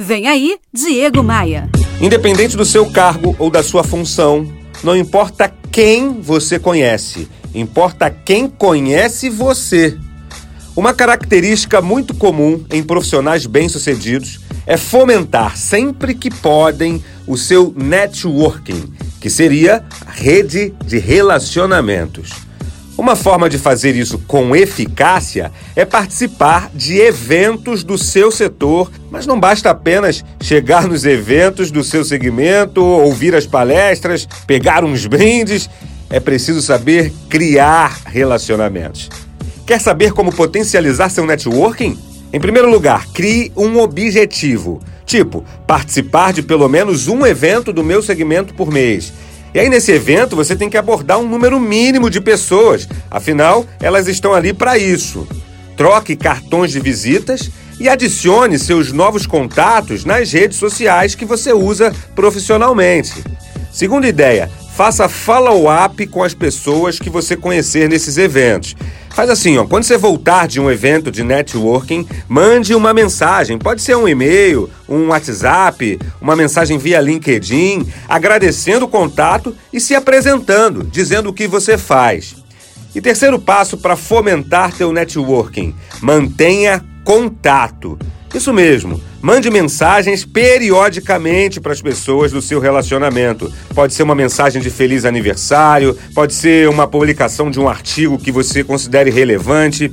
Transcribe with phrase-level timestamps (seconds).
[0.00, 1.68] Vem aí, Diego Maia.
[2.00, 4.46] Independente do seu cargo ou da sua função,
[4.84, 9.98] não importa quem você conhece, importa quem conhece você.
[10.76, 18.92] Uma característica muito comum em profissionais bem-sucedidos é fomentar sempre que podem o seu networking,
[19.20, 22.30] que seria rede de relacionamentos.
[22.98, 29.24] Uma forma de fazer isso com eficácia é participar de eventos do seu setor, mas
[29.24, 35.70] não basta apenas chegar nos eventos do seu segmento, ouvir as palestras, pegar uns brindes.
[36.10, 39.08] É preciso saber criar relacionamentos.
[39.64, 41.96] Quer saber como potencializar seu networking?
[42.32, 48.02] Em primeiro lugar, crie um objetivo, tipo participar de pelo menos um evento do meu
[48.02, 49.12] segmento por mês.
[49.54, 54.06] E aí, nesse evento, você tem que abordar um número mínimo de pessoas, afinal, elas
[54.06, 55.26] estão ali para isso.
[55.76, 61.94] Troque cartões de visitas e adicione seus novos contatos nas redes sociais que você usa
[62.14, 63.22] profissionalmente.
[63.72, 68.74] Segunda ideia, faça follow-up com as pessoas que você conhecer nesses eventos.
[69.10, 73.82] Faz assim, ó, quando você voltar de um evento de networking, mande uma mensagem, pode
[73.82, 80.84] ser um e-mail, um WhatsApp, uma mensagem via LinkedIn, agradecendo o contato e se apresentando,
[80.84, 82.36] dizendo o que você faz.
[82.94, 87.98] E terceiro passo para fomentar teu networking, mantenha contato.
[88.34, 89.00] Isso mesmo.
[89.20, 93.52] Mande mensagens periodicamente para as pessoas do seu relacionamento.
[93.74, 98.30] Pode ser uma mensagem de feliz aniversário, pode ser uma publicação de um artigo que
[98.30, 99.92] você considere relevante.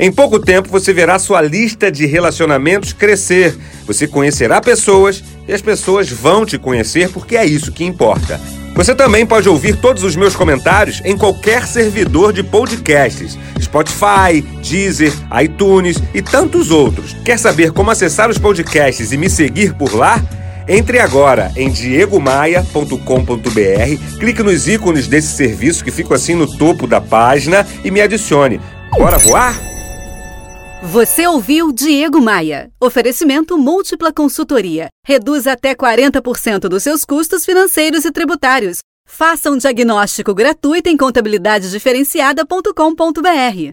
[0.00, 3.54] Em pouco tempo você verá sua lista de relacionamentos crescer.
[3.86, 8.40] Você conhecerá pessoas e as pessoas vão te conhecer porque é isso que importa.
[8.74, 15.12] Você também pode ouvir todos os meus comentários em qualquer servidor de podcasts: Spotify, Deezer,
[15.42, 17.14] iTunes e tantos outros.
[17.22, 20.18] Quer saber como acessar os podcasts e me seguir por lá?
[20.66, 27.02] Entre agora em diegomaia.com.br, clique nos ícones desse serviço que ficam assim no topo da
[27.02, 28.58] página e me adicione.
[28.96, 29.69] Bora voar?
[30.82, 32.70] Você ouviu Diego Maia.
[32.80, 34.88] Oferecimento Múltipla Consultoria.
[35.06, 38.78] Reduz até 40% dos seus custos financeiros e tributários.
[39.06, 43.68] Faça um diagnóstico gratuito em contabilidadediferenciada.com.br.